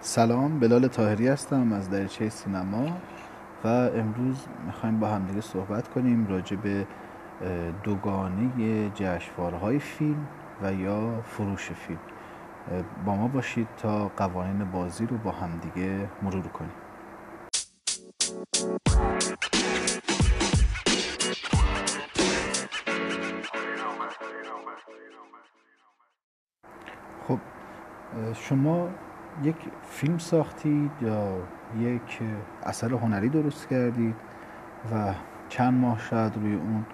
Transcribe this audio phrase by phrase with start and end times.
[0.00, 2.86] سلام بلال تاهری هستم از دریچه سینما
[3.64, 6.86] و امروز می‌خوایم با همدیگه صحبت کنیم راجع به
[7.82, 10.26] دوگانه جشنواره‌های فیلم
[10.62, 12.00] و یا فروش فیلم.
[13.06, 16.81] با ما باشید تا قوانین بازی رو با همدیگه مرور کنیم.
[28.34, 28.88] شما
[29.42, 31.36] یک فیلم ساختید یا
[31.78, 32.20] یک
[32.62, 34.14] اثر هنری درست کردید
[34.92, 35.14] و
[35.48, 36.84] چند ماه شاید روی اون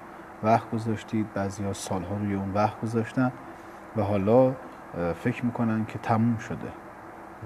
[0.43, 3.33] وقت گذاشتید بعضی ها سالها روی اون وقت گذاشتن
[3.97, 4.55] و حالا
[5.15, 6.73] فکر می‌کنن که تموم شده.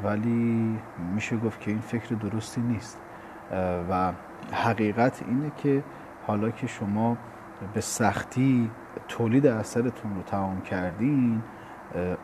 [0.04, 0.78] ولی
[1.14, 2.98] میشه گفت که این فکر درستی نیست.
[3.90, 4.12] و
[4.52, 5.84] حقیقت اینه که
[6.26, 7.16] حالا که شما
[7.74, 8.70] به سختی
[9.08, 11.42] تولید اثرتون رو تمام کردین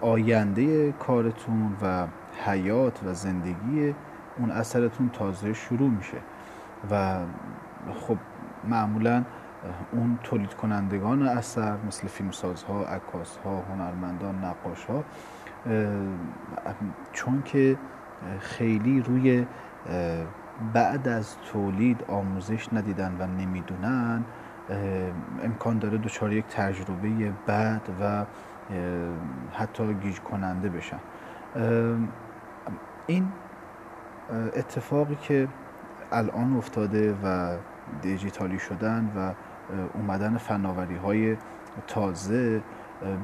[0.00, 2.06] آینده کارتون و
[2.46, 3.94] حیات و زندگی
[4.38, 6.18] اون اثرتون تازه شروع میشه.
[6.90, 7.16] و
[8.00, 8.16] خب
[8.68, 9.24] معمولا
[9.92, 15.04] اون تولید کنندگان اثر مثل فیلمسازها، عکاسها، هنرمندان، نقاشها
[17.12, 17.76] چون که
[18.40, 19.46] خیلی روی
[20.74, 24.24] بعد از تولید آموزش ندیدن و نمی‌دونن
[25.42, 28.24] امکان داره دچار یک تجربه بد و
[29.52, 31.00] حتی گیج کننده بشن
[33.06, 33.28] این
[34.56, 35.48] اتفاقی که
[36.12, 37.56] الان افتاده و
[38.02, 39.32] دیجیتالی شدن و
[39.94, 41.36] اومدن فناوری های
[41.86, 42.62] تازه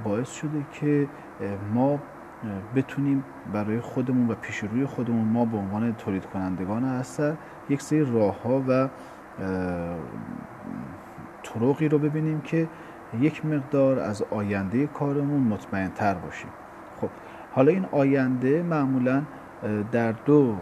[0.05, 1.09] باعث شده که
[1.75, 1.99] ما
[2.77, 7.37] بتونیم برای خودمون و پیش روی خودمون ما به عنوان تولید کنندگان اثر
[7.69, 8.89] یک سری راه ها و
[11.43, 12.69] طرقی رو ببینیم که
[13.21, 16.51] یک مقدار از آینده کارمون مطمئن تر باشیم.
[17.01, 17.09] خب
[17.53, 19.23] حالا این آینده معمولا
[19.93, 20.57] در دو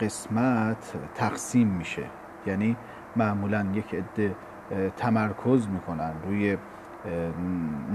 [0.00, 2.02] قسمت تقسیم میشه.
[2.46, 2.76] یعنی
[3.16, 4.34] معمولا یک عده
[4.96, 6.56] تمرکز می‌کنن روی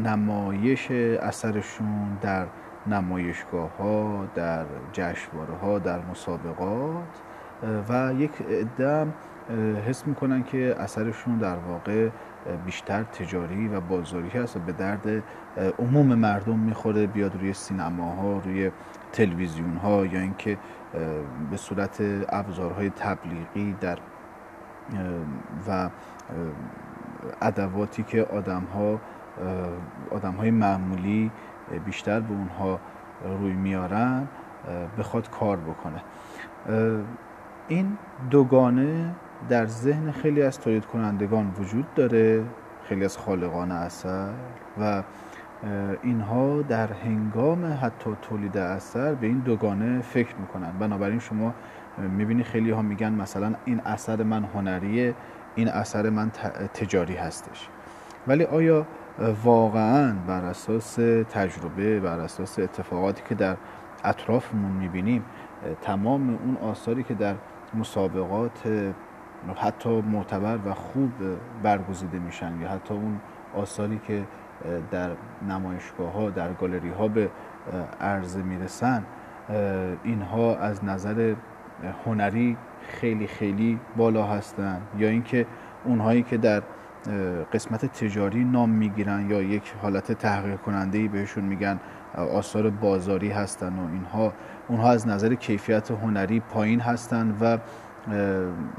[0.03, 2.45] نمایش اثرشون در
[2.87, 7.21] نمایشگاه ها در جشنواره ها در مسابقات.
[7.89, 9.07] و یک عده
[9.87, 12.09] حس می‌کنن که اثرشون در واقع
[12.65, 15.23] بیشتر تجاری و بازاری هست و به درد
[15.79, 18.71] عموم مردم می‌خوره بیاد روی سینماها روی
[19.11, 20.57] تلویزیون ها یا اینکه
[21.51, 21.97] به صورت
[22.29, 23.97] ابزارهای تبلیغی در
[25.67, 25.89] و
[27.41, 28.99] ادواتی که آدم ها
[30.11, 31.31] آدم های معمولی
[31.85, 32.79] بیشتر به اونها
[33.39, 34.27] روی میارن
[34.97, 36.01] بخواد کار بکنه.
[37.67, 37.97] این
[38.29, 39.15] دوگانه
[39.49, 42.43] در ذهن خیلی از تولید کنندگان وجود داره
[42.83, 44.29] خیلی از خالقان اثر
[44.81, 45.03] و
[46.03, 50.71] اینها در هنگام حتی تولید اثر به این دوگانه فکر می‌کنن.
[50.79, 51.53] بنابراین شما
[51.97, 55.13] می‌بینی خیلی ها میگن مثلا این اثر من هنریه
[55.55, 56.29] این اثر من
[56.73, 57.69] تجاری هستش.
[58.27, 58.85] ولی آیا
[59.43, 60.95] واقعا بر اساس
[61.29, 63.55] تجربه بر اساس اتفاقاتی که در
[64.03, 65.23] اطرافمون می‌بینیم
[65.81, 67.35] تمام اون آثاری که در
[67.73, 68.93] مسابقات
[69.55, 71.11] حتی معتبر و خوب
[71.63, 73.19] برگزیده میشن یا حتی اون
[73.55, 74.23] آثاری که
[74.91, 75.09] در
[75.49, 77.29] نمایشگاه ها در گالری ها به
[78.01, 79.03] عرضه می‌رسن
[80.03, 81.35] اینها از نظر
[82.05, 85.45] هنری خیلی خیلی بالا هستن یا اینکه
[85.85, 86.63] اونهایی که در
[87.53, 91.79] قسمت تجاری نام می‌گیرن یا یک حالت تحقیق کننده بهشون میگن
[92.15, 94.33] آثار بازاری هستن و اینها
[94.67, 97.57] اونها از نظر کیفیت هنری پایین هستن و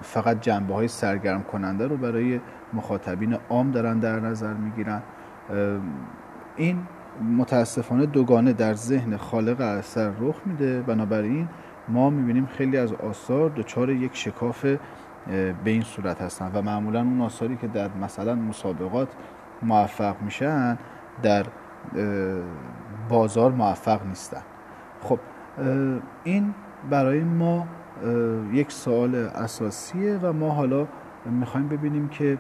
[0.03, 2.41] فقط جنبه های سرگرم کننده رو برای
[2.73, 5.03] مخاطبین عام دارن در نظر می‌گیرن.
[6.57, 6.79] این
[7.39, 10.83] متاسفانه دوگانه در ذهن خالق اثر رخ میده.
[10.83, 11.49] بنابراین
[11.89, 14.65] ما می‌بینیم خیلی از آثار دچار یک شکاف
[15.65, 19.09] به این صورت هستن و معمولا اون آثاری که در مثلا مسابقات
[19.63, 20.79] موفق میشن
[21.23, 21.47] در
[23.09, 24.43] بازار موفق نیستن.
[25.03, 25.19] خب
[26.25, 26.55] این
[26.91, 27.67] برای ما
[28.53, 30.87] یک سوال اساسیه و ما حالا
[31.27, 32.39] می‌خوایم ببینیم که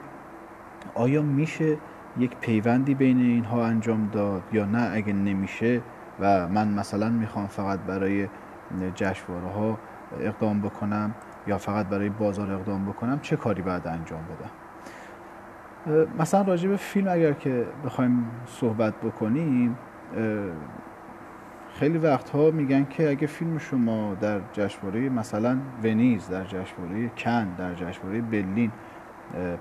[0.94, 1.76] آیا میشه
[2.19, 5.81] یک پیوندی بین اینها انجام داد یا نه اگه نمیشه
[6.20, 8.28] و من مثلا می‌خوام فقط برای
[8.94, 9.78] جشنواره ها
[10.20, 11.14] اقدام بکنم
[11.46, 14.50] یا فقط برای بازار اقدام بکنم چه کاری باید انجام بدم؟
[16.19, 19.78] مثلا راجع به فیلم اگر که بخوایم صحبت بکنیم
[21.75, 27.75] خیلی وقتها میگن که اگه فیلم شما در جشنواره مثلا ونیز در جشنواره کن در
[27.75, 28.73] جشنواره برلین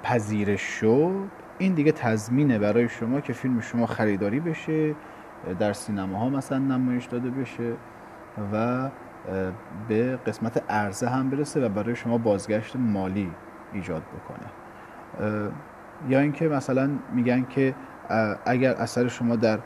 [0.03, 1.27] پذیرش شد
[1.57, 4.95] این دیگه تضمینه برای شما که فیلم شما خریداری بشه
[5.59, 7.73] در سینما ها مثلا نمایش داده بشه
[8.53, 8.89] و
[9.87, 13.31] به قسمت عرضه هم برسه و برای شما بازگشت مالی
[13.73, 14.47] ایجاد بکنه.
[16.09, 17.75] یا اینکه مثلا میگن که
[18.45, 19.59] اگر اثر شما در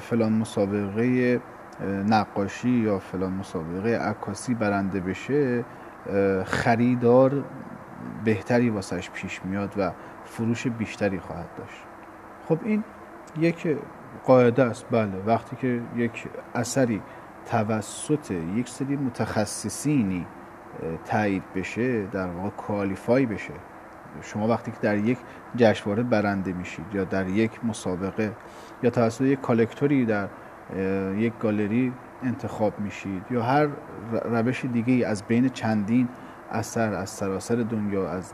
[0.00, 1.40] فلان مسابقه
[1.86, 5.64] نقاشی یا فلان مسابقه عکاسی برنده بشه
[6.44, 7.44] خریدار
[8.24, 9.92] بهتری واسش پیش میاد و
[10.24, 11.82] فروش بیشتری خواهد داشت.
[12.48, 12.84] خب این
[13.38, 13.76] یک
[14.24, 14.86] قاعده است.
[14.90, 17.02] بله وقتی که یک اثری
[17.46, 20.26] توسط یک سری متخصصینی
[21.04, 23.52] تایید بشه در واقع کوالیفای بشه
[24.22, 25.18] شما وقتی که در یک
[25.56, 28.32] جشنواره برنده میشید یا در یک مسابقه
[28.82, 30.28] یا توسط یک کالکتوری در
[31.16, 31.92] یک گالری
[32.22, 33.68] انتخاب میشید یا هر
[34.24, 36.08] روش دیگه ای از بین چندین
[36.52, 38.32] اثر از سراسر دنیا از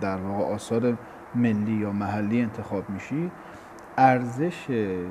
[0.00, 0.96] در واقع آثار
[1.34, 3.32] ملی یا محلی انتخاب میشید؟
[3.98, 4.66] ارزش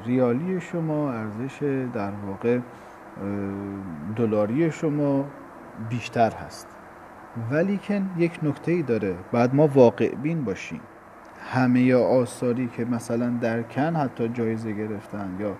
[0.06, 2.60] ریالی شما ارزش در واقع
[4.16, 5.26] دلاری شما
[5.90, 6.68] بیشتر هست.
[7.52, 9.16] ولی که یک نکته ای داره.
[9.32, 10.82] بعد ما واقع بین باشیم.
[11.52, 15.56] همه آثاری که مثلا در کن حتی جایزه گرفتن یا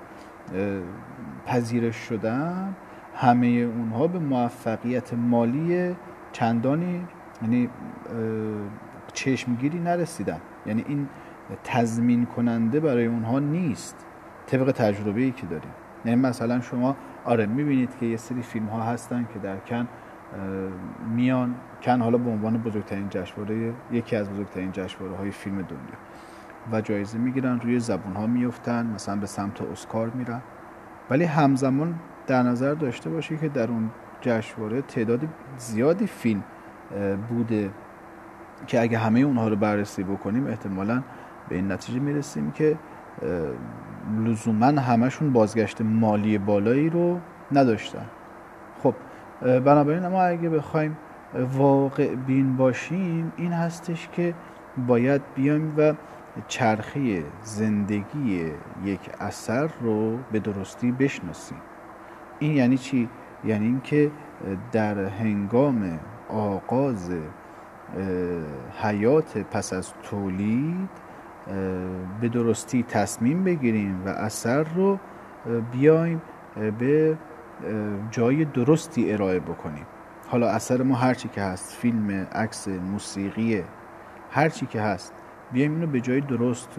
[1.46, 2.76] پذیرش شدن
[3.16, 5.96] همه اونها به موفقیت مالی
[6.32, 7.06] چندانی
[7.42, 7.70] یعنی
[9.14, 10.40] چشمگیری نرسیدن.
[10.66, 11.08] یعنی این
[11.64, 14.06] تضمین کننده برای اونها نیست.
[14.48, 15.72] طبق تجربه ای که داریم.
[16.06, 16.96] یعنی مثلا شما
[17.26, 19.88] آره می‌بینید که یه سری فیلم ها هستن که در کن
[21.16, 25.98] میان کن حالا به عنوان بزرگترین جشنواره یکی از بزرگترین جشنواره های فیلم دنیا.
[26.72, 30.42] و جایزه می‌گیرن روی زبون ها میفتن مثلا به سمت اسکار میرن.
[31.10, 31.96] ولی همزمان
[32.28, 33.90] در نظر داشته باشی که در اون
[34.22, 35.20] جشنواره تعداد
[35.58, 36.44] زیادی فیلم
[37.30, 37.70] بوده
[38.68, 41.04] که اگه همه اونها رو بررسی بکنیم احتمالا
[41.50, 42.78] به این نتیجه می‌رسیم که
[44.26, 47.20] لزوما همشون بازگشت مالی بالایی رو
[47.52, 48.06] نداشتن.
[48.84, 48.96] خب
[49.42, 50.98] بنابراین ما اگه بخوایم
[51.58, 54.34] واقع بین باشیم این هستش که
[54.88, 55.94] باید بیایم و
[56.48, 58.52] چرخه زندگی
[58.84, 61.58] یک اثر رو به درستی بشناسیم
[62.40, 63.10] این یعنی چی؟
[63.46, 64.12] یعنی اینکه
[64.72, 66.00] در هنگام
[66.30, 67.12] آغاز
[68.82, 70.90] حیات پس از تولید
[72.22, 75.00] به درستی تصمیم بگیریم و اثر رو
[75.72, 76.22] بیایم
[76.80, 77.18] به
[78.12, 79.86] جای درستی ارائه بکنیم
[80.28, 83.64] حالا اثر ما هرچی که هست فیلم عکس موسیقی
[84.32, 85.14] هرچی که هست
[85.56, 86.70] بیایم اینو به جای درست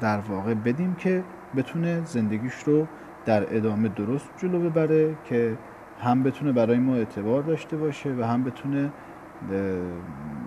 [0.00, 1.24] در واقع بدیم که
[1.56, 2.86] بتونه زندگیش رو
[3.24, 5.58] در ادامه درست جلو ببره که
[6.00, 8.92] هم بتونه برای ما اعتبار داشته باشه و هم بتونه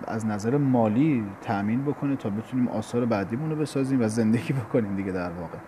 [0.06, 5.12] از نظر مالی تأمین بکنه تا بتونیم آثار بعدیمون رو بسازیم و زندگی بکنیم دیگه
[5.12, 5.58] در واقع.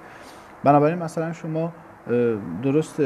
[0.65, 1.73] بنابراین مثلا شما
[2.63, 3.01] درست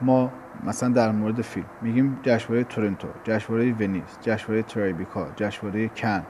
[0.00, 0.30] ما
[0.64, 6.22] مثلا در مورد فیلم میگیم جشنواره تورنتو جشنواره ونیز جشنواره ترایبیکا جشنواره کن.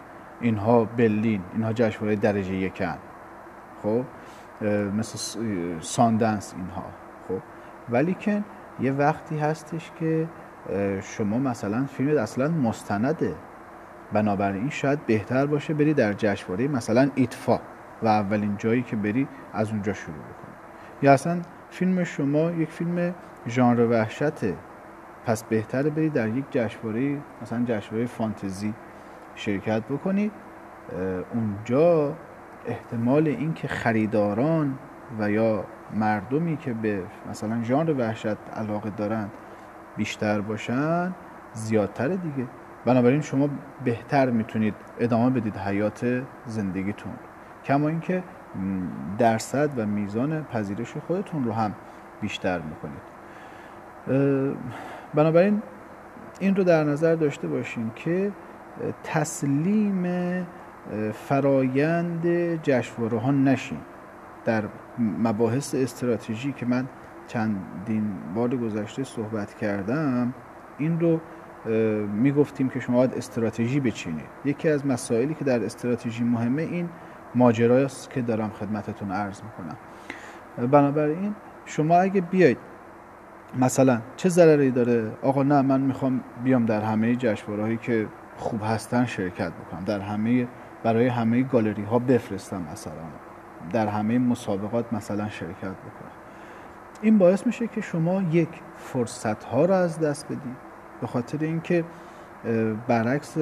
[0.42, 2.98] اینها برلین اینها جشنواره درجه یکن.
[3.82, 4.04] خب؟
[4.96, 5.18] مثل
[5.80, 6.84] ساندنس اینها.
[7.28, 7.40] خب؟
[7.90, 8.42] ولی که
[8.80, 10.28] یه وقتی هستش که
[11.02, 13.34] شما مثلا فیلم اصلا مستنده.
[14.12, 17.60] بنابراین شاید بهتر باشه بری در جشنواره مثلا ایتفا
[18.02, 20.54] و اولین جایی که بری از اونجا شروع بکنی.
[21.02, 21.40] یا اصلا
[21.70, 23.14] فیلم شما یک فیلم
[23.48, 24.56] ژانر وحشته.
[25.26, 28.74] پس بهتره بری در یک جشنواره مثلا جشنواره فانتزی.
[29.34, 30.32] شرکت بکنید
[31.34, 32.14] اونجا
[32.66, 34.78] احتمال اینکه خریداران
[35.18, 39.30] و یا مردمی که به مثلا ژانر وحشت علاقه دارند
[39.96, 41.14] بیشتر باشن
[41.52, 42.46] زیادتر دیگه.
[42.84, 43.48] بنابراین شما
[43.84, 47.12] بهتر می‌تونید ادامه بدید حیات زندگیتون.
[47.64, 48.22] کما اینکه
[49.18, 51.74] درصد و میزان پذیرش خودتون رو هم
[52.20, 53.12] بیشتر می‌کنید.
[55.14, 55.62] بنابراین
[56.40, 58.32] این رو در نظر داشته باشین که
[59.04, 60.06] تسلیم
[61.12, 62.26] فرایند
[62.62, 63.78] جشنواره ها نشین.
[64.44, 64.64] در
[64.98, 66.86] مباحث استراتژی که من
[67.26, 70.34] چندین بار گذشته صحبت کردم
[70.78, 71.20] این رو
[72.14, 74.24] می‌گفتیم که شما باید استراتژی بچینید.
[74.44, 76.88] یکی از مسائلی که در استراتژی مهمه این
[77.34, 79.76] ماجرایی است که دارم خدمتتون عرض می‌کنم.
[80.70, 81.34] بنابراین
[81.64, 82.58] شما اگه بیاید
[83.60, 88.06] مثلا چه ضرری داره؟ آقا نه من می‌خوام بیام در همه جشنواره هایی که
[88.42, 90.48] خوب هستن شرکت بکنم در همه
[90.82, 92.92] برای همه گالری ها بفرستم مثلا.
[93.72, 96.12] در همه مسابقات مثلا شرکت بکنم.
[97.02, 100.56] این باعث میشه که شما یک فرصت ها رو از دست بدید
[101.00, 101.84] به خاطر اینکه
[102.88, 103.36] برعکس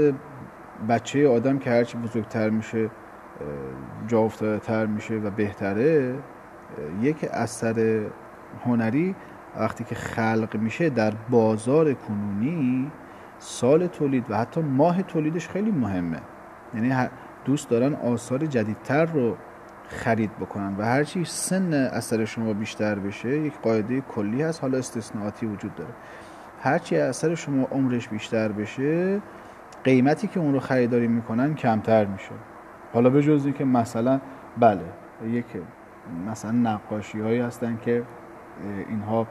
[0.89, 2.91] بچه آدم که هرچی بزرگتر میشه
[4.09, 4.29] جا
[4.63, 6.15] تر میشه و بهتره
[7.03, 8.07] یک اثر
[8.65, 9.15] هنری
[9.57, 12.91] وقتی که خلق میشه در بازار کنونی
[13.43, 16.19] سال تولید و حتی ماه تولیدش خیلی مهمه.
[16.75, 17.09] یعنی
[17.45, 19.37] دوست دارن آثار جدیدتر رو
[19.89, 25.47] خرید بکنن و هرچی سن اثر شما بیشتر بشه یک قاعده کلی هست حالا استثناءاتی
[25.47, 25.91] وجود داره.
[26.63, 29.21] هرچی اثر شما عمرش بیشتر بشه
[29.85, 32.33] قیمتی که اون رو خریداری می‌کنن کمتر میشه.
[32.93, 34.21] حالا به جزی که مثلا
[34.59, 34.85] بله
[35.25, 35.45] یک
[36.27, 38.03] مثلا نقاشی هایی هستن که
[38.89, 39.27] اینها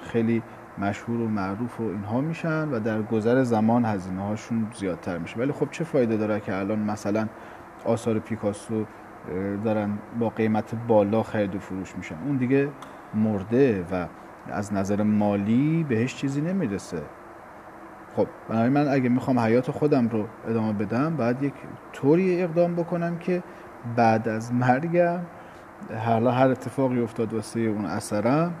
[0.00, 0.42] خیلی
[0.78, 5.38] مشهور و معروف و اینها میشن و در گذر زمان هزینه هاشون زیادتر میشه.
[5.38, 7.26] ولی خب چه فایده داره که الان مثلا
[7.84, 8.84] آثار پیکاسو
[9.64, 12.68] دارن با قیمت بالا خرید و فروش میشن؟ اون دیگه
[13.14, 14.06] مرده و
[14.50, 17.02] از نظر مالی بهش چیزی نمی‌رسه.
[18.16, 21.54] خب بنابراین من اگه می‌خوام حیات خودم رو ادامه بدم باید یک
[21.92, 23.42] طوری اقدام بکنم که
[23.96, 25.18] بعد از مرگم
[26.06, 28.54] حالا هر اتفاقی افتاد واسه اون اثرم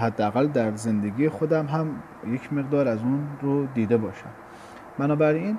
[0.00, 1.86] حداقل در زندگی خودم هم
[2.26, 4.30] یک مقدار از اون رو دیده باشم.
[4.98, 5.58] بنابراین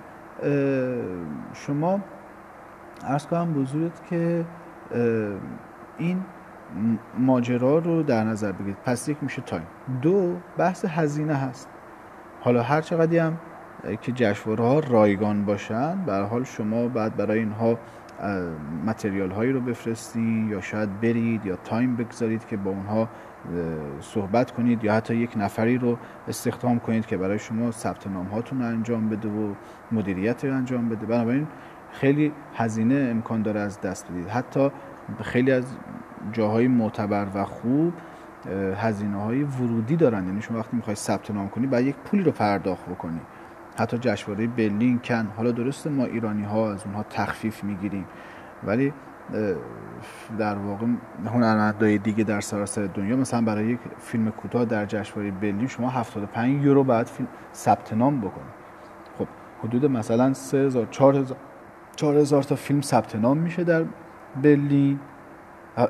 [1.53, 1.99] شما
[3.03, 4.45] ارز کنم بزرگت که
[5.97, 6.21] این
[7.17, 8.77] ماجرا رو در نظر بگیرید.
[8.85, 9.67] پس یک میشه time.
[10.01, 11.69] دو بحث هزینه هست.
[12.41, 13.37] حالا هر چقدری هم
[14.01, 17.79] که جشنواره ها رایگان باشن به حال شما بعد برای اینها
[18.85, 23.09] material هایی رو بفرستی یا شاید برید یا time بگذارید که با اونها
[24.01, 25.97] صحبت کنید یا حتی یک نفری رو
[26.27, 29.53] استخدام کنید که برای شما ثبت نام هاتون رو انجام بده و
[29.91, 31.05] مدیریت رو انجام بده.
[31.05, 31.47] بنابراین
[31.91, 34.27] خیلی هزینه امکان داره از دست بدید.
[34.27, 34.71] حتی
[35.21, 35.65] خیلی از
[36.31, 37.93] جاهای معتبر و خوب
[38.75, 40.25] هزینه های ورودی دارن.
[40.25, 43.19] یعنی شما وقتی می‌خوای ثبت نام کنی باید یک پولی رو پرداخت بکنی.
[43.77, 45.27] حتی جشنواره برلین کن.
[45.37, 48.05] حالا درسته ما ایرانی ها از اونها تخفیف می‌گیریم.
[48.63, 48.93] ولی
[50.37, 50.85] در واقع
[51.25, 56.65] هنرمندای دیگه در سراسر دنیا مثلا برای یک فیلم کوتاه در جشنواره برلین شما 75
[56.65, 58.53] یورو باید فیلم ثبت نام بکنید
[59.19, 59.27] خب
[59.63, 61.37] حدود مثلا 3000 4000
[61.95, 63.85] 4000 تا فیلم ثبت نام میشه در
[64.43, 64.99] برلین.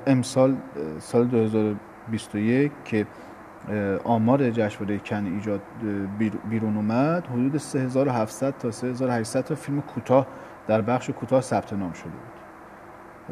[0.07, 0.55] امسال
[0.99, 3.07] سال 2021 که
[4.03, 5.61] آمار جشنواره کن ایجاد
[6.49, 10.27] بیرون اومد حدود 3700 تا 3800 تا فیلم کوتاه
[10.67, 12.32] در بخش کوتاه ثبت نام شده بود.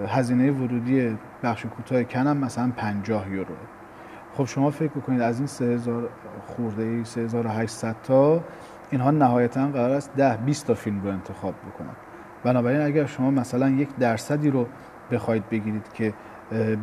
[0.08, 3.56] هزینه ورودی بخش کوتاه کن هم مثلا 50 یورو.
[4.34, 6.10] خب شما فکر بکنید از این 3000
[6.48, 8.44] خورده ای 3800 تا
[8.92, 11.96] اینها نهایتا قرار است 10 20 تا فیلم رو انتخاب بکنن.
[12.44, 14.68] بنابراین اگر شما مثلا یک درصدی رو
[15.12, 16.14] بخواید بگیرید که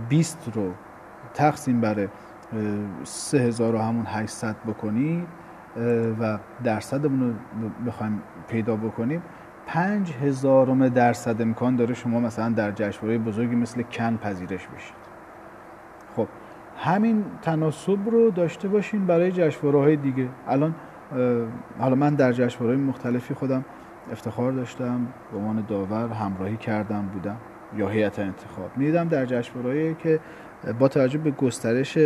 [0.08, 0.72] 20 رو
[1.34, 2.08] تقسیم بر
[3.04, 5.26] 3000 رو همون 800 بکنید
[6.20, 7.34] و درصدمون رو
[7.86, 9.22] بخوایم پیدا بکنیم
[9.68, 14.94] پنج هزارم درصد امکان داره شما مثلا در جشنواره بزرگی مثل کن پذیرش بشید
[16.16, 16.28] خب
[16.76, 20.28] همین تناسب رو داشته باشین برای جشنواره های دیگه.
[20.48, 20.74] الان
[21.78, 23.64] حالا من در جشنواره مختلفی خودم
[24.12, 27.36] افتخار داشتم به عنوان داور همراهی کردم بودم
[27.76, 28.70] یا هیئت انتخاب.
[28.76, 30.20] میدم در جشنواره‌ای که
[30.78, 31.98] با توجه به گسترش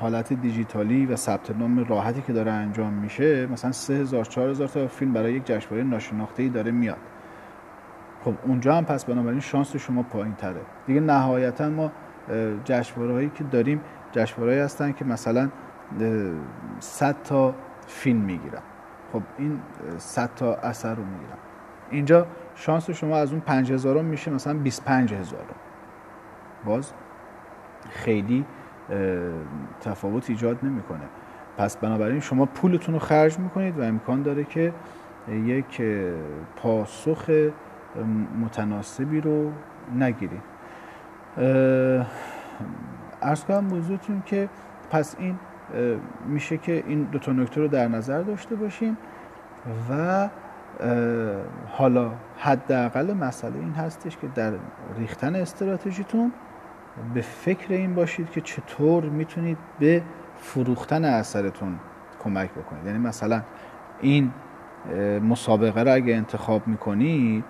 [0.00, 5.12] حالت دیجیتالی و ثبت نام راحتی که داره انجام میشه مثلا 3000 4000 تا فیلم
[5.12, 6.96] برای یک جشنواره ناشناخته ای داره میاد.
[8.24, 11.92] خب اونجا هم پس بنابراین شانس شما پایین تره دیگه نهایتا ما
[12.64, 13.80] جشنواره هایی که داریم
[14.12, 15.48] جشنواره هستن که مثلا
[16.80, 17.54] 100 تا
[17.86, 18.62] فیلم می‌گیرن.
[19.12, 19.60] خب این
[19.98, 21.38] 100 تا اثر رو می‌گیرن.
[21.90, 25.40] اینجا شانس شما از اون 5000 میشه مثلا 25000
[26.64, 26.92] باز
[27.90, 28.44] خیلی
[29.80, 31.04] تفاوت ایجاد نمی‌کنه.
[31.58, 34.72] پس بنابراین شما پولتون رو خرج می‌کنید و امکان داره که
[35.28, 35.82] یک
[36.56, 37.30] پاسخ
[38.40, 39.52] متناسبی رو
[39.98, 40.42] نگیرید.
[43.22, 44.48] ارز کنم بزرگتون که
[44.90, 45.38] پس این
[46.26, 48.96] میشه که این دو تا نکته رو در نظر داشته باشیم
[49.90, 50.28] و
[51.68, 54.52] حالا حداقل مسئله این هستش که در
[54.98, 56.32] ریختن استراتژیتون
[57.14, 60.02] به فکر این باشید که چطور می‌تونید به
[60.36, 61.78] فروختن اثرتون
[62.24, 62.86] کمک بکنید.
[62.86, 63.42] یعنی مثلا
[64.00, 64.30] این
[65.22, 67.44] مسابقه رو اگه انتخاب می‌کنید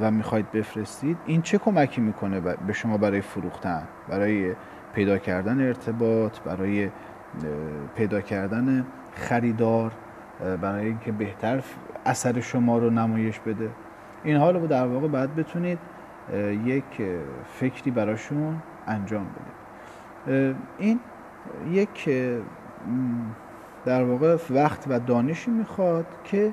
[0.00, 4.54] و می‌خواید بفرستید این چه کمکی می‌کنه به شما برای فروختن؟ برای
[4.94, 6.90] پیدا کردن ارتباط برای
[7.94, 9.92] پیدا کردن خریدار
[10.60, 11.62] برای اینکه بهتر
[12.06, 13.70] اثر شما رو نمایش بده؟
[14.24, 15.78] این حال در واقع باید بتونید
[16.64, 17.02] یک
[17.54, 21.00] فکری براشون انجام بدید این
[21.70, 22.10] یک
[23.84, 26.52] در واقع وقت و دانشی می‌خواد که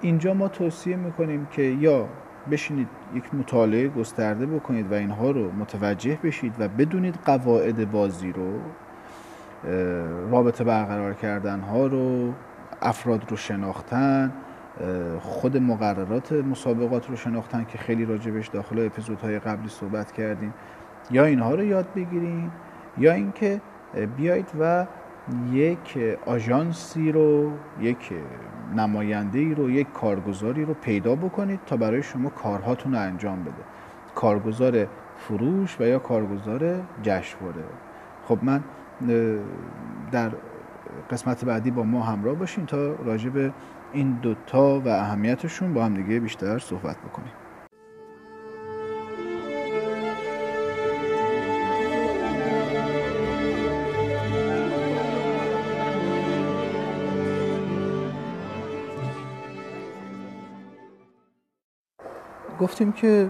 [0.00, 2.08] اینجا ما توصیه می‌کنیم که یا
[2.50, 8.60] بشینید یک مطالعه گسترده بکنید و اینها رو متوجه بشید و بدونید قواعد بازی رو
[10.30, 12.32] رابطه برقرار کردن ها رو
[12.82, 14.32] افراد رو شناختن.
[15.20, 20.54] خود مقررات مسابقات رو شناختن که خیلی راجبش داخل اپیزودهای قبلی صحبت کردیم.
[21.10, 22.50] یا اینها رو یاد بگیریم
[22.98, 23.60] یا اینکه
[24.16, 24.86] بیایید و
[25.52, 28.12] یک آژانسی رو یک
[28.76, 33.52] نماینده ای رو یک کارگزاری رو پیدا بکنید تا برای شما کارهاتون رو انجام بده.
[34.14, 34.86] کارگزار
[35.18, 37.64] فروش و یا کارگزار جشنواره.
[38.24, 38.60] خب من
[40.12, 40.30] در
[41.10, 43.52] قسمت بعدی با ما همراه باشین تا راجع به
[43.92, 47.32] این دوتا و اهمیتشون با هم دیگه بیشتر صحبت بکنیم.
[62.60, 63.28] گفتیم که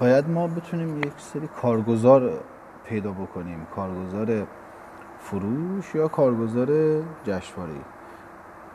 [0.00, 2.40] باید ما بتونیم یک سری کارگزار
[2.84, 3.66] پیدا بکنیم.
[3.74, 4.46] کارگزار
[5.18, 7.72] فروش یا کارگزار جشنواره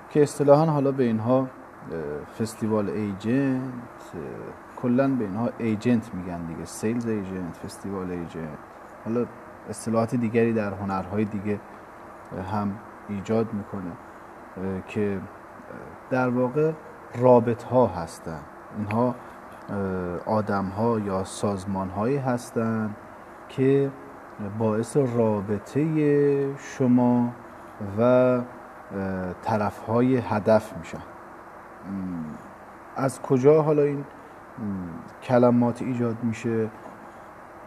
[0.09, 1.47] که اصطلاحا حالا به اینها
[2.39, 3.61] فستیوال ایجنت
[4.81, 8.57] کلا به اینها ایجنت میگن دیگه سیلز ایجنت فستیوال ایجنت.
[9.05, 9.25] حالا
[9.69, 11.59] اصطلاحات دیگری در هنرهای دیگه
[12.51, 12.71] هم
[13.09, 13.91] ایجاد می‌کنه
[14.87, 15.19] که
[16.09, 16.71] در واقع
[17.15, 18.39] رابط ها هستن.
[18.77, 19.15] اینها
[20.25, 22.95] آدم ها یا سازمان هایی هستند
[23.49, 23.91] که
[24.59, 27.33] باعث رابطه شما
[27.99, 28.41] و
[29.41, 30.97] طرف های هدف میشن.
[32.95, 34.05] از کجا حالا این
[35.23, 36.69] کلمات ایجاد میشه؟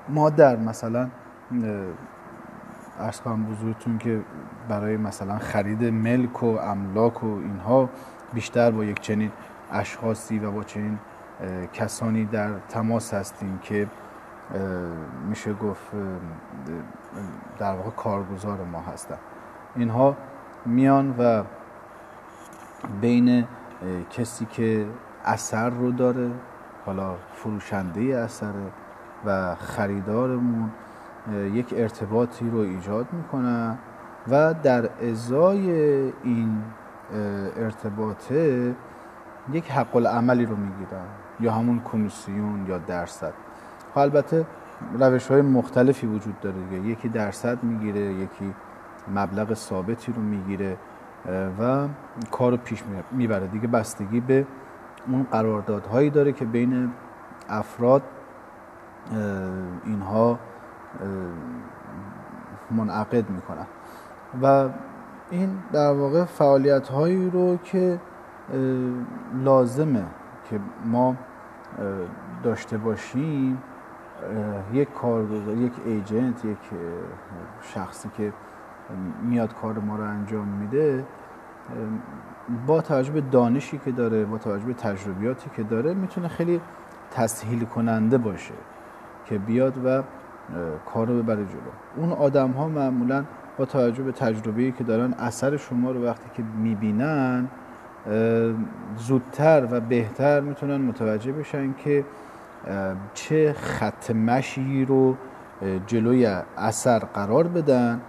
[0.08, 1.08] ما در مثلا
[3.00, 4.20] ارز کنم بزرگتون که
[4.68, 7.88] برای مثلا خرید ملک و املاک و اینها
[8.34, 9.30] بیشتر با یک چنین
[9.72, 10.98] اشخاصی و با چنین
[11.72, 13.86] کسانی در تماس هستیم که
[15.28, 15.92] میشه گفت
[17.58, 19.18] در واقع کارگزار ما هستن.
[19.76, 20.16] اینها
[20.66, 21.42] میان و
[23.00, 23.46] بین
[24.10, 24.86] کسی که
[25.24, 26.30] اثر رو داره
[26.86, 28.72] حالا فروشنده اثره
[29.26, 30.70] و خریدارمون
[31.52, 33.78] یک ارتباطی رو ایجاد می‌کنن
[34.30, 35.70] و در ازای
[36.22, 36.62] این
[37.56, 38.74] ارتباطه
[39.52, 41.06] یک حق العملی رو می‌گیرن
[41.40, 43.32] یا همون کمیسیون یا درصد.
[43.96, 44.46] البته
[44.98, 46.88] روش های مختلفی وجود داره دیگه.
[46.88, 48.54] یکی درصد می‌گیره یکی
[49.14, 50.76] مبلغ ثابتی رو می‌گیره
[51.60, 51.88] و
[52.30, 53.46] کار رو پیش می‌بره.
[53.46, 54.46] دیگه بستگی به
[55.08, 56.90] اون قراردادهایی داره که بین
[57.48, 58.02] افراد
[59.84, 60.38] اینها
[62.70, 63.66] منعقد می‌کنن.
[64.42, 64.68] و
[65.30, 68.00] این در واقع فعالیت هایی رو که
[69.34, 70.04] لازمه
[70.50, 71.16] که ما
[72.42, 73.62] داشته باشیم
[74.72, 76.58] یک کارگزار یک ایجنت یک
[77.62, 78.32] شخصی که
[79.22, 81.04] میاد کار ما رو انجام میده
[82.66, 86.60] با توجه به دانشی که داره با توجه به تجربیاتی که داره می‌تونه خیلی
[87.10, 88.54] تسهیل کننده باشه
[89.26, 90.02] که بیاد و
[90.86, 91.60] کار رو ببره جلو.
[91.96, 93.24] اون آدم ها معمولا
[93.56, 97.48] با توجه به تجربه‌ای که دارن اثر شما رو وقتی که می‌بینن
[98.98, 102.04] زودتر و بهتر می‌تونن متوجه بشن که
[103.14, 105.16] چه خط مشی رو
[105.86, 108.00] جلوی اثر قرار بدن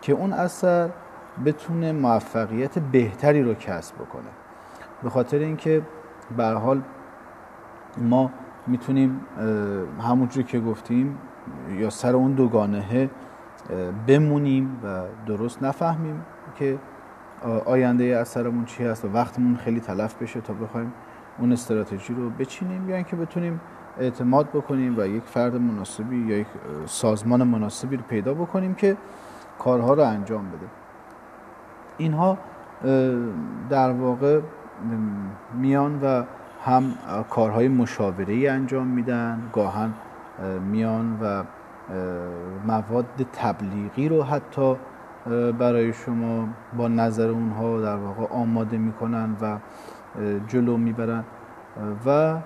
[0.00, 0.90] که اون اثر
[1.44, 4.30] بتونه موفقیت بهتری رو کسب بکنه.
[5.02, 5.82] به خاطر اینکه
[6.36, 6.82] به حال
[7.98, 8.30] ما
[8.66, 9.20] می‌تونیم
[10.00, 11.18] همونجوری که گفتیم
[11.78, 13.10] یا سر اون دوگانه
[14.06, 16.24] بمونیم و درست نفهمیم
[16.54, 16.78] که
[17.64, 20.92] آینده اثرمون چی هست و وقتمون خیلی تلف بشه تا بخوایم
[21.38, 23.60] اون استراتژی رو بچینیم یا اینکه بتونیم
[23.98, 26.46] اعتماد بکنیم و یک فرد مناسبی یا یک
[26.86, 28.96] سازمان مناسبی رو پیدا بکنیم که
[29.58, 30.66] کارها رو انجام بده.
[31.98, 32.38] اینها
[33.70, 34.40] در واقع
[35.54, 36.24] میان و
[36.64, 36.94] هم
[37.30, 39.92] کارهای مشاوره انجام میدن گاهن
[40.70, 41.44] میان و
[42.66, 44.76] مواد تبلیغی رو حتی
[45.58, 49.58] برای شما با نظر اونها در واقع آماده می‌کنن و
[50.48, 51.24] جلو می‌برن.
[52.06, 52.36] و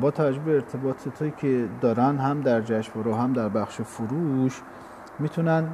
[0.00, 4.62] با توجه به ارتباطاتی که دارن هم در جشنواره هم در بخش فروش
[5.18, 5.68] می‌تونن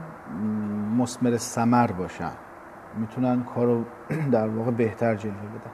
[0.99, 2.31] مسمر سمر باشن.
[2.97, 3.85] می‌تونن کارو
[4.33, 5.71] در واقع بهتر جلوه بدن.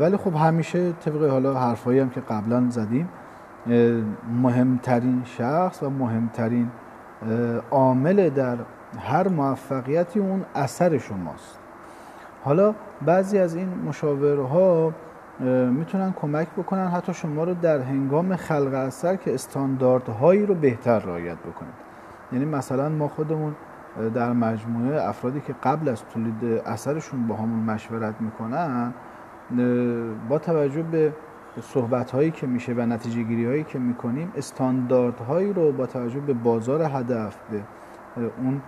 [0.00, 3.08] ولی خب همیشه طبق حالا حرفایی هم که قبلا زدیم
[4.42, 6.70] مهمترین شخص و مهمترین
[7.70, 8.56] عامل در
[8.98, 11.58] هر موفقیتی اون اثر شماست.
[12.44, 12.74] حالا
[13.06, 14.92] بعضی از این مشاورها
[15.70, 21.38] می‌تونن کمک بکنن حتی شما رو در هنگام خلق اثر که استانداردهایی رو بهتر رعایت
[21.38, 21.74] بکنید.
[22.32, 23.54] یعنی مثلا ما خودمون
[24.14, 28.94] در مجموعه افرادی که قبل از تولید اثرشون با همون مشورت می‌کنن
[30.28, 31.12] با توجه به
[31.62, 36.32] صحبت هایی که میشه و نتیجه گیری هایی که می‌کنیم استانداردهایی رو با توجه به
[36.32, 37.62] بازار هدف به
[38.16, 38.62] اون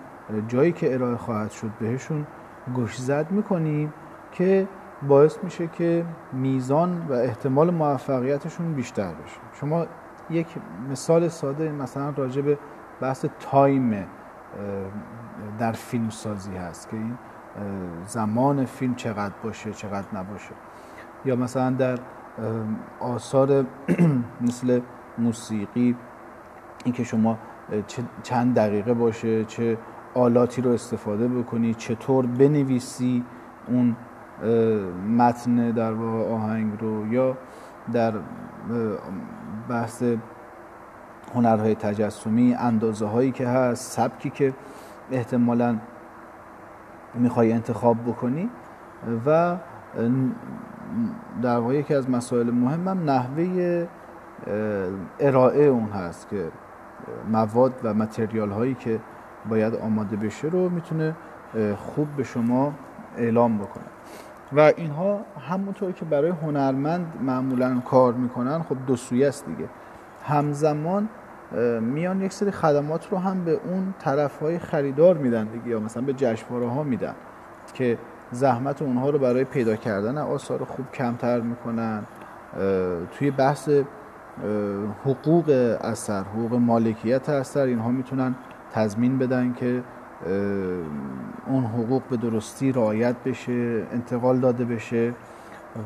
[0.48, 2.26] جایی که ارائه خواهد شد بهشون
[2.74, 3.92] گوش زد می‌کنیم
[4.32, 4.68] که
[5.02, 9.40] باعث میشه که میزان و احتمال موفقیتشون بیشتر بشه.
[9.60, 9.86] شما
[10.30, 10.46] یک
[10.90, 12.58] مثال ساده مثلا راجع به
[13.00, 14.06] بحث تایم
[15.58, 17.18] در فیلم سازی هست که این
[18.06, 20.50] زمان فیلم چقدر باشه چقدر نباشه.
[21.24, 21.98] یا مثلا در
[23.00, 23.64] آثار
[24.46, 24.80] مثل
[25.18, 25.96] موسیقی
[26.84, 27.38] اینکه شما
[28.22, 29.78] چند دقیقه باشه چه
[30.14, 33.24] آلاتی رو استفاده بکنی چطور بنویسی
[33.66, 33.96] اون
[35.08, 37.36] متن در واقع آهنگ رو یا
[37.92, 38.12] در
[39.68, 40.02] بحث
[41.34, 44.54] هنرهای تجسمی اندازه هایی که هست سبکی که
[45.10, 45.76] احتمالا
[47.14, 48.50] می‌خوای انتخاب بکنی
[49.26, 49.56] و
[51.42, 53.86] در واقع یکی از مسائل مهمم نحوه
[55.20, 56.48] ارائه اون هست که
[57.32, 59.00] مواد و متریال هایی که
[59.48, 61.14] باید آماده بشه رو می‌تونه
[61.76, 62.72] خوب به شما
[63.16, 63.84] اعلام بکنه.
[64.52, 69.68] و اینها همونطور که برای هنرمند معمولا کار می‌کنن خب دو سویه است دیگه.
[70.24, 71.08] همزمان
[71.80, 76.02] میان یک سری خدمات رو هم به اون طرف های خریدار میدن دیگه یا مثلا
[76.02, 77.14] به جشنواره ها میدن
[77.74, 77.98] که
[78.32, 82.02] زحمت اونها رو برای پیدا کردن آثار خوب کمتر می‌کنن.
[83.12, 83.70] توی بحث
[85.04, 88.34] حقوق اثر حقوق مالکیت اثر اینها می‌تونن
[88.72, 89.82] تضمین بدن که
[91.46, 95.12] اون حقوق به درستی رعایت بشه انتقال داده بشه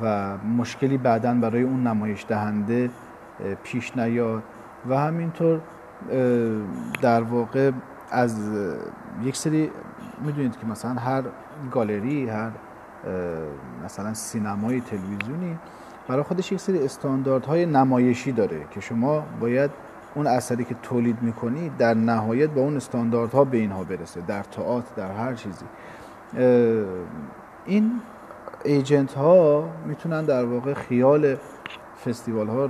[0.02, 2.90] و مشکلی بعدا برای اون نمایش دهنده
[3.62, 4.42] پیش نیاد.
[4.88, 5.60] و همینطور
[7.02, 7.70] در واقع
[8.10, 8.50] از
[9.22, 9.70] یک سری
[10.24, 11.22] می‌دونید که مثلا هر
[11.70, 12.50] گالری هر
[13.84, 15.58] مثلا سینمای تلویزیونی
[16.08, 19.70] برای خودش یک سری استانداردهای نمایشی داره که شما باید
[20.14, 24.94] اون اثری که تولید می‌کنی در نهایت با اون استانداردها به اینها برسه در تئاتر
[24.96, 25.64] در هر چیزی.
[27.66, 27.92] این
[28.64, 31.36] ایجنت ها می‌تونن در واقع خیال
[32.04, 32.66] فستیوال ها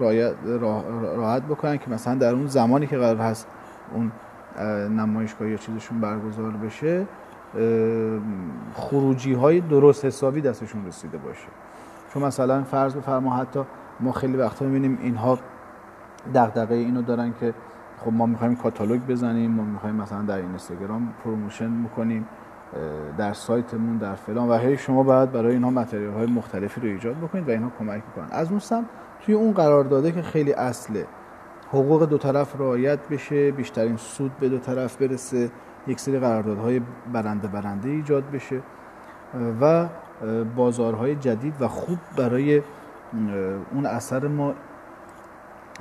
[1.16, 3.46] راحت بکنن که مثلا در اون زمانی که قرار هست
[3.94, 4.12] اون
[4.96, 7.07] نمایشگاه یا چیزشون برگزار بشه
[8.74, 11.48] خروجی های درست حسابی دستشون رسیده باشه.
[12.14, 13.61] چون مثلا فرض بفرما حتی
[14.00, 15.38] ما خیلی وقتا می‌بینیم اینها
[16.35, 17.54] دغدغه اینو دارن که
[17.98, 22.26] خب ما می‌خوایم کاتالوگ بزنیم ما می‌خوایم مثلا در اینستاگرام promotion می‌کنیم
[23.18, 27.16] در سایتمون در فلان و هی شما باید برای اینها material های مختلفی رو ایجاد
[27.16, 28.28] بکنید و اینها کمک می‌کنن.
[28.30, 28.85] از اون سمت
[29.20, 31.06] توی اون قرار داده که خیلی اصله.
[31.68, 35.50] حقوق دو طرف رعایت بشه بیشترین سود به دو طرف برسه
[35.87, 36.80] یک سری قراردادهای
[37.12, 38.61] برنده برنده ایجاد بشه
[39.61, 39.88] و
[40.56, 42.62] بازارهای جدید و خوب برای
[43.74, 44.54] اون اثر ما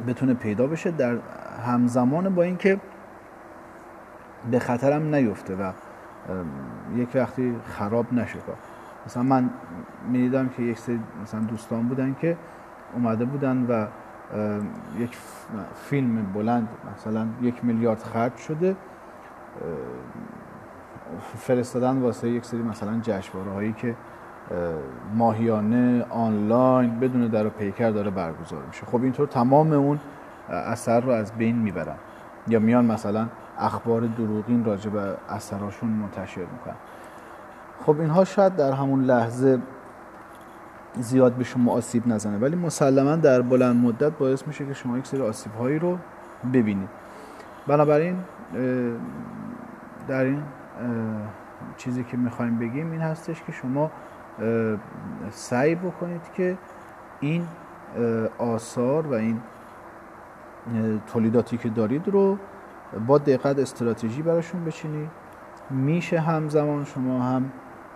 [0.07, 1.17] بتونه پیدا بشه در
[1.65, 2.79] همزمان با اینکه
[4.51, 5.71] به خطرم نیفته و
[6.95, 8.39] یک وقتی خراب نشه
[9.05, 9.49] مثلا من
[10.07, 12.37] می‌دیدم که یک سری مثلا دوستان بودن که
[12.93, 13.85] اومده بودن و
[14.99, 15.17] یک
[15.75, 18.75] فیلم بلند مثلا یک میلیارد خرج شده
[21.37, 23.95] فرستادن واسه یک سری مثلا جشنواره هایی که
[25.15, 28.85] ماهیانه آنلاین بدون در و پیکر داره برگزار میشه.
[28.85, 29.99] خب اینطور تمام اون
[30.49, 31.95] اثر رو از بین می‌برن.
[32.47, 33.27] یا میان مثلا
[33.59, 36.75] اخبار دروغین راجع به اثراشون منتشر می‌کنن.
[37.85, 39.59] خب اینها شاید در همون لحظه
[40.99, 45.07] زیاد به شما آسیب نزنه ولی مسلما در بلند مدت باعث میشه که شما یک
[45.07, 45.97] سری آسیب هایی رو
[46.53, 46.89] ببینید.
[47.67, 48.15] بنابراین
[50.07, 50.41] در این
[51.77, 53.91] چیزی که می‌خوایم بگیم این هستش که شما
[55.31, 56.57] سعی بکنید که
[57.19, 57.47] این
[58.37, 59.41] آثار و این
[61.13, 62.37] تولیداتی که دارید رو
[63.07, 65.09] با دقت استراتژی براشون بچینید.
[65.69, 67.51] میشه همزمان شما هم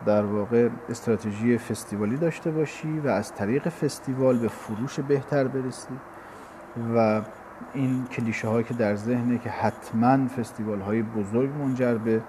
[0.06, 5.94] در واقع استراتژی فستیوالی داشته باشی و از طریق فستیوال به فروش بهتر برسی
[6.96, 7.22] و
[7.74, 12.22] این کلیشه هایی که در ذهنه که حتما فستیوال های بزرگ منجر به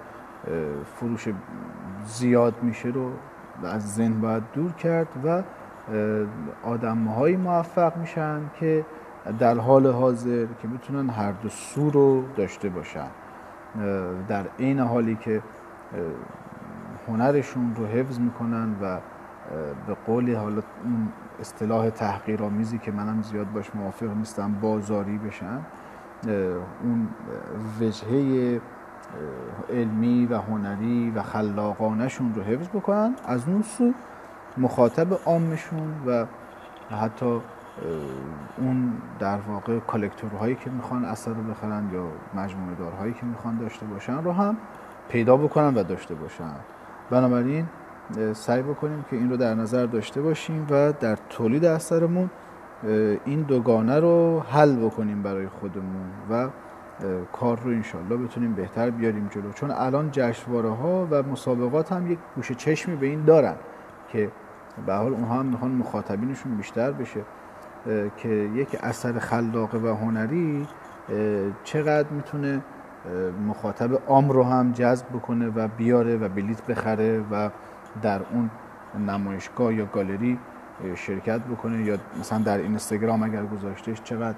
[0.95, 1.27] فروش
[2.07, 3.11] زیاد میشه رو
[3.63, 5.43] از ذهن باید دور کرد و
[6.63, 8.85] آدم های موفق میشن که
[9.39, 13.07] در حال حاضر که می‌تونن هر دو سو رو داشته باشن.
[14.27, 15.41] در عین حالی که
[17.07, 18.99] هنرشون رو حفظ می‌کنن و
[19.87, 21.07] به قولی حالا اون
[21.39, 25.59] اصطلاح تحقیرآمیزی که منم زیاد باش موافق نیستم بازاری بشن
[26.83, 27.07] اون
[27.79, 28.61] وجهه
[29.69, 33.15] علمی و هنری و خلاقانشون رو حفظ بکنن.
[33.25, 33.93] از اون سو
[34.57, 36.25] مخاطب عامشون و
[36.95, 37.39] حتی
[38.57, 43.85] اون در واقع کالکتورهایی که می‌خوان اثر رو بخرن یا مجموعه دارهایی که می‌خوان داشته
[43.85, 44.57] باشن رو هم
[45.09, 46.51] پیدا بکنن و داشته باشن.
[47.09, 47.65] بنابراین
[48.33, 52.29] سعی بکنیم که این رو در نظر داشته باشیم و در تولید اثرمون
[53.25, 56.49] این دوگانه رو حل بکنیم برای خودمون و
[57.33, 59.51] کار رو انشالله بتونیم بهتر بیاریم جلو.
[59.51, 63.55] چون الان جشنواره ها و مسابقات هم یک گوشه چشمی به این دارن
[64.09, 64.31] که
[64.85, 67.21] به حال اونها هم می‌خوان مخاطبینشون بیشتر بشه.
[68.17, 70.67] که یک اثر خلاقه و هنری
[71.63, 72.61] چقدر می‌تونه
[73.47, 77.49] مخاطب عام رو هم جذب بکنه و بیاره و بلیت بخره و
[78.01, 78.49] در اون
[79.07, 80.39] نمایشگاه یا گالری
[80.95, 84.37] شرکت بکنه یا مثلا در اینستاگرام اگر گذاشتهش چقدر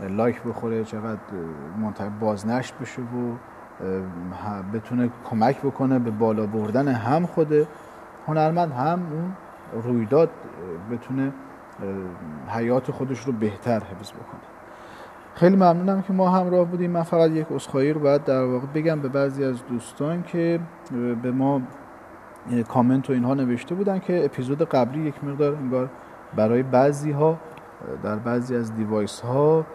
[0.00, 1.18] لایک بخوره چقدر
[2.20, 3.36] بازنشر بشه و
[4.72, 7.52] بتونه کمک بکنه به بالا بردن هم خود
[8.26, 9.32] هنرمند هم اون
[9.82, 10.30] رویداد
[10.90, 11.32] بتونه
[12.48, 14.40] حیات خودش رو بهتر حفظ بکنه.
[15.34, 16.90] خیلی ممنونم که ما همراه بودیم.
[16.90, 20.60] من فقط یک اسخایی رو باید در واقع بگم به بعضی از دوستان که
[21.22, 21.62] به ما
[22.68, 25.90] کامنت و اینها نوشته بودن که اپیزود قبلی یک مقدار انگار
[26.36, 27.38] برای بعضی ها
[28.02, 29.66] در بعضی از دیوایس ها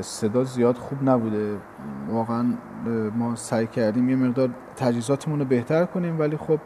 [0.00, 1.56] صدا زیاد خوب نبوده.
[2.08, 2.44] واقعا
[3.16, 6.58] ما سعی کردیم یه مقدار تجهیزاتمون رو بهتر کنیم ولی خب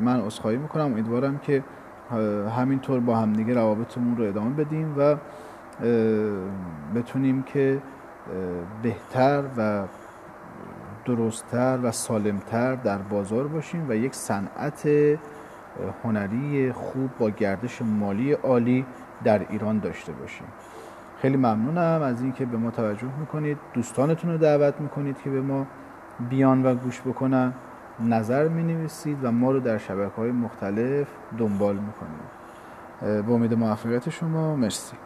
[0.00, 0.84] من عذرخواهی می‌کنم.
[0.84, 1.64] امیدوارم که
[2.56, 5.16] همینطور با همدیگه روابطمون رو ادامه بدیم و
[6.94, 7.78] بتونیم که
[8.82, 9.82] بهتر و
[11.04, 14.88] درستتر و سالمتر در بازار باشیم و یک صنعت
[16.04, 18.86] هنری خوب با گردش مالی عالی
[19.24, 20.46] در ایران داشته باشیم.
[21.18, 23.58] خیلی ممنونم از اینکه به ما توجه می‌کنید.
[23.74, 25.66] دوستانتون رو دعوت می‌کنید که به ما
[26.30, 27.52] بیان و گوش بکنن.
[28.00, 31.06] نظر می نویسید و ما رو در شبکه های مختلف
[31.38, 32.36] دنبال می‌کنید.
[33.22, 34.96] با امید موفقیت شما مرسی.